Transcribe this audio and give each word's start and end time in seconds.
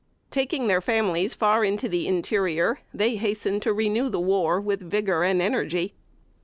Taking 0.31 0.65
their 0.65 0.81
families 0.81 1.35
far 1.35 1.63
into 1.63 1.87
the 1.87 2.07
interior, 2.07 2.79
they 2.91 3.17
hastened 3.17 3.61
to 3.61 3.71
renew 3.71 4.09
the 4.09 4.19
war 4.19 4.59
with 4.59 4.79
vigor 4.79 5.21
and 5.23 5.43
energy. 5.43 5.93